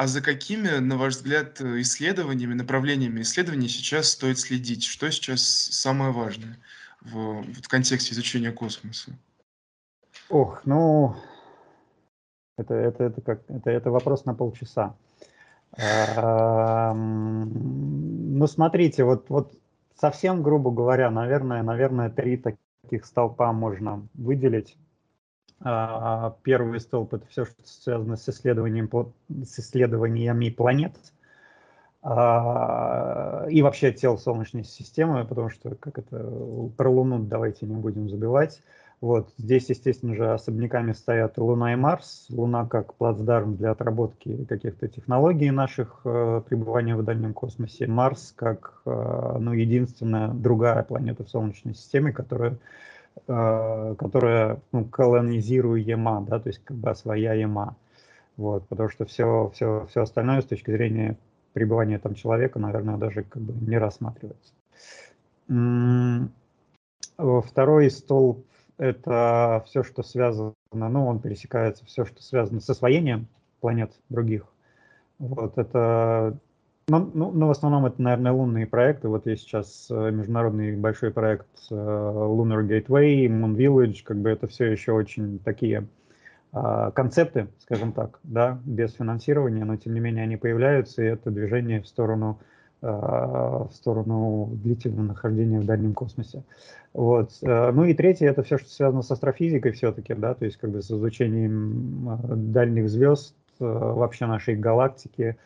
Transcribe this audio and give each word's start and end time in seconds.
а 0.00 0.06
за 0.06 0.22
какими, 0.22 0.78
на 0.78 0.96
ваш 0.96 1.16
взгляд, 1.16 1.60
э, 1.60 1.82
исследованиями, 1.82 2.54
направлениями 2.54 3.20
исследований 3.20 3.68
сейчас 3.68 4.08
стоит 4.08 4.38
следить? 4.38 4.84
Что 4.84 5.10
сейчас 5.10 5.42
самое 5.42 6.10
важное 6.10 6.56
в, 7.02 7.42
в 7.42 7.68
контексте 7.68 8.14
изучения 8.14 8.50
космоса? 8.50 9.12
Ох, 10.30 10.62
ну, 10.64 11.16
это, 12.56 12.72
это, 12.72 13.04
это, 13.04 13.20
как, 13.20 13.42
это, 13.48 13.70
это 13.70 13.90
вопрос 13.90 14.24
на 14.24 14.32
полчаса. 14.32 14.96
Ну, 16.94 18.46
смотрите, 18.46 19.04
вот, 19.04 19.28
вот 19.28 19.52
совсем 20.00 20.42
грубо 20.42 20.70
говоря, 20.70 21.10
наверное, 21.10 21.62
наверное, 21.62 22.08
три 22.08 22.38
таких 22.38 23.04
столпа 23.04 23.52
можно 23.52 24.08
выделить. 24.14 24.78
А, 25.62 26.36
первый 26.42 26.80
столб– 26.80 27.14
это 27.14 27.26
все, 27.26 27.44
что 27.44 27.54
связано 27.64 28.16
с, 28.16 28.28
исследованием, 28.28 28.90
с 29.44 29.58
исследованиями 29.58 30.48
планет 30.48 30.94
а, 32.02 33.46
и 33.50 33.60
вообще 33.60 33.92
тел 33.92 34.16
Солнечной 34.16 34.64
системы, 34.64 35.26
потому 35.26 35.50
что 35.50 35.74
как 35.74 35.98
это 35.98 36.18
про 36.76 36.90
Луну 36.90 37.18
давайте 37.18 37.66
не 37.66 37.76
будем 37.76 38.08
забивать. 38.08 38.62
Вот 39.02 39.32
здесь, 39.38 39.70
естественно 39.70 40.14
же, 40.14 40.32
особняками 40.32 40.92
стоят 40.92 41.38
Луна 41.38 41.72
и 41.72 41.76
Марс. 41.76 42.26
Луна 42.28 42.66
как 42.66 42.94
плацдарм 42.94 43.56
для 43.56 43.70
отработки 43.70 44.44
каких-то 44.44 44.88
технологий 44.88 45.50
наших 45.50 46.02
э, 46.04 46.42
пребывания 46.46 46.94
в 46.96 47.02
дальнем 47.02 47.32
космосе. 47.32 47.86
Марс 47.86 48.34
как 48.36 48.82
э, 48.84 49.36
ну, 49.40 49.52
единственная 49.54 50.28
другая 50.28 50.82
планета 50.82 51.24
в 51.24 51.30
Солнечной 51.30 51.74
системе, 51.74 52.12
которая 52.12 52.58
которая 53.26 54.60
ну, 54.72 54.84
колонизируема, 54.84 56.22
да, 56.28 56.40
то 56.40 56.48
есть 56.48 56.62
как 56.64 56.76
бы 56.76 56.90
освояема. 56.90 57.76
Вот, 58.36 58.66
потому 58.68 58.88
что 58.88 59.04
все, 59.04 59.50
все, 59.54 59.86
все 59.90 60.02
остальное 60.02 60.40
с 60.40 60.46
точки 60.46 60.70
зрения 60.70 61.16
пребывания 61.52 61.98
там 61.98 62.14
человека, 62.14 62.58
наверное, 62.58 62.96
даже 62.96 63.22
как 63.22 63.42
бы 63.42 63.52
не 63.68 63.76
рассматривается. 63.76 64.52
Второй 67.16 67.90
столб– 67.90 68.46
это 68.78 69.62
все, 69.66 69.82
что 69.82 70.02
связано, 70.02 70.54
ну, 70.72 71.06
он 71.06 71.18
пересекается, 71.18 71.84
все, 71.84 72.04
что 72.06 72.22
связано 72.22 72.60
с 72.60 72.70
освоением 72.70 73.26
планет 73.60 73.92
других. 74.08 74.46
Вот 75.18 75.58
это 75.58 76.38
ну, 76.90 77.10
ну, 77.14 77.30
ну, 77.32 77.46
в 77.46 77.50
основном 77.50 77.86
это, 77.86 78.02
наверное, 78.02 78.32
лунные 78.32 78.66
проекты. 78.66 79.08
Вот 79.08 79.26
есть 79.26 79.42
сейчас 79.42 79.88
э, 79.90 80.10
международный 80.10 80.76
большой 80.76 81.10
проект 81.10 81.46
э, 81.70 81.74
Lunar 81.74 82.66
Gateway, 82.66 83.26
Moon 83.26 83.54
Village, 83.54 84.02
как 84.04 84.18
бы 84.18 84.30
это 84.30 84.46
все 84.48 84.66
еще 84.66 84.92
очень 84.92 85.38
такие 85.38 85.86
а, 86.52 86.90
концепты, 86.90 87.46
скажем 87.60 87.92
так, 87.92 88.18
да, 88.24 88.58
без 88.64 88.92
финансирования, 88.94 89.64
но 89.64 89.76
тем 89.76 89.94
не 89.94 90.00
менее 90.00 90.24
они 90.24 90.36
появляются, 90.36 91.02
и 91.02 91.06
это 91.06 91.30
движение 91.30 91.80
в 91.80 91.86
сторону, 91.86 92.40
а, 92.82 93.68
в 93.68 93.72
сторону 93.72 94.50
длительного 94.54 95.06
нахождения 95.06 95.60
в 95.60 95.64
дальнем 95.64 95.94
космосе. 95.94 96.42
Вот. 96.92 97.30
Э, 97.42 97.70
ну 97.70 97.84
и 97.84 97.94
третье, 97.94 98.28
это 98.28 98.42
все, 98.42 98.58
что 98.58 98.68
связано 98.68 99.02
с 99.02 99.10
астрофизикой 99.12 99.70
все-таки, 99.72 100.12
да, 100.14 100.34
то 100.34 100.44
есть 100.44 100.56
как 100.56 100.70
бы 100.70 100.82
с 100.82 100.90
изучением 100.90 102.18
дальних 102.52 102.88
звезд, 102.90 103.36
вообще 103.60 104.26
нашей 104.26 104.56
галактики, 104.56 105.36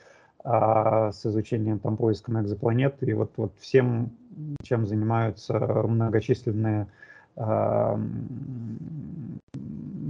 а, 0.45 1.11
с 1.11 1.25
изучением 1.25 1.79
там 1.79 1.97
поиском 1.97 2.41
экзопланет 2.41 2.97
и 3.01 3.15
вот, 3.15 3.33
вот 3.37 3.55
всем, 3.61 4.11
чем 4.63 4.87
занимаются 4.87 5.59
многочисленные 5.59 6.87
а, 7.35 7.99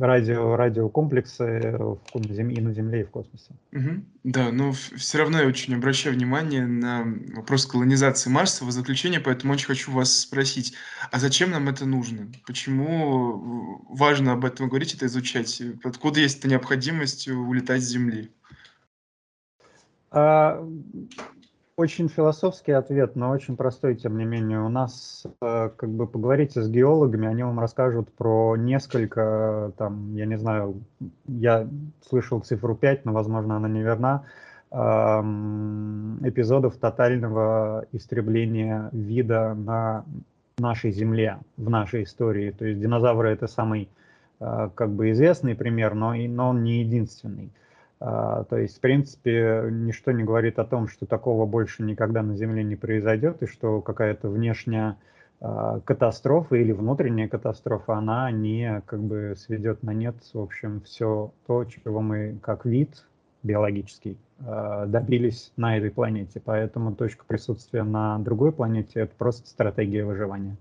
радио, 0.00 0.56
радиокомплексы 0.56 1.78
и 2.14 2.60
на 2.60 2.72
Земле, 2.72 3.02
и 3.02 3.04
в 3.04 3.10
космосе. 3.10 3.52
Угу. 3.72 4.04
Да, 4.24 4.50
но 4.50 4.72
все 4.72 5.18
равно 5.18 5.38
я 5.38 5.46
очень 5.46 5.76
обращаю 5.76 6.16
внимание 6.16 6.66
на 6.66 7.04
вопрос 7.36 7.66
колонизации 7.66 8.28
Марса 8.28 8.64
в 8.64 8.72
заключение, 8.72 9.20
поэтому 9.20 9.52
очень 9.52 9.66
хочу 9.66 9.92
вас 9.92 10.18
спросить, 10.18 10.74
а 11.12 11.20
зачем 11.20 11.52
нам 11.52 11.68
это 11.68 11.86
нужно? 11.86 12.26
Почему 12.44 13.84
важно 13.88 14.32
об 14.32 14.44
этом 14.44 14.68
говорить, 14.68 14.94
это 14.94 15.06
изучать? 15.06 15.62
Откуда 15.84 16.18
есть 16.18 16.40
эта 16.40 16.48
необходимость 16.48 17.28
улетать 17.28 17.82
с 17.82 17.88
Земли? 17.88 18.32
А, 20.16 20.64
очень 21.76 22.08
философский 22.08 22.70
ответ, 22.70 23.16
но 23.16 23.30
очень 23.30 23.56
простой, 23.56 23.96
тем 23.96 24.16
не 24.16 24.24
менее. 24.24 24.60
У 24.60 24.68
нас, 24.68 25.26
э, 25.42 25.70
как 25.76 25.90
бы, 25.90 26.06
поговорите 26.06 26.62
с 26.62 26.68
геологами, 26.68 27.26
они 27.26 27.42
вам 27.42 27.58
расскажут 27.58 28.12
про 28.12 28.54
несколько, 28.56 29.72
там, 29.76 30.14
я 30.14 30.26
не 30.26 30.38
знаю, 30.38 30.80
я 31.26 31.68
слышал 32.08 32.38
цифру 32.40 32.76
5, 32.76 33.04
но, 33.04 33.12
возможно, 33.12 33.56
она 33.56 33.68
неверна, 33.68 34.24
эпизодов 34.70 36.76
тотального 36.76 37.86
истребления 37.92 38.88
вида 38.90 39.54
на 39.54 40.04
нашей 40.58 40.90
Земле, 40.90 41.38
в 41.56 41.70
нашей 41.70 42.02
истории. 42.02 42.50
То 42.50 42.66
есть 42.66 42.80
динозавры– 42.80 43.28
это 43.30 43.46
самый, 43.46 43.88
э, 44.40 44.70
как 44.74 44.90
бы, 44.90 45.10
известный 45.10 45.54
пример, 45.54 45.94
но, 45.94 46.14
но 46.14 46.50
он 46.50 46.64
не 46.64 46.80
единственный. 46.80 47.50
А, 48.06 48.44
то 48.44 48.58
есть, 48.58 48.76
в 48.76 48.80
принципе, 48.80 49.66
ничто 49.70 50.12
не 50.12 50.24
говорит 50.24 50.58
о 50.58 50.66
том, 50.66 50.88
что 50.88 51.06
такого 51.06 51.46
больше 51.46 51.82
никогда 51.82 52.22
на 52.22 52.36
Земле 52.36 52.62
не 52.62 52.76
произойдет, 52.76 53.42
и 53.42 53.46
что 53.46 53.80
какая-то 53.80 54.28
внешняя 54.28 54.98
а, 55.40 55.80
катастрофа 55.80 56.56
или 56.56 56.72
внутренняя 56.72 57.28
катастрофа, 57.28 57.94
она 57.94 58.30
не 58.30 58.82
как 58.84 59.00
бы 59.00 59.34
сведет 59.38 59.82
на 59.82 59.94
нет, 59.94 60.16
в 60.34 60.38
общем, 60.38 60.82
все 60.82 61.32
то, 61.46 61.64
чего 61.64 62.02
мы 62.02 62.36
как 62.42 62.66
вид 62.66 63.06
биологический 63.42 64.18
а, 64.46 64.84
добились 64.84 65.50
на 65.56 65.78
этой 65.78 65.90
планете. 65.90 66.42
Поэтому 66.44 66.94
точка 66.94 67.24
присутствия 67.26 67.84
на 67.84 68.18
другой 68.18 68.52
планете– 68.52 68.90
это 69.00 69.14
просто 69.16 69.48
стратегия 69.48 70.04
выживания. 70.04 70.58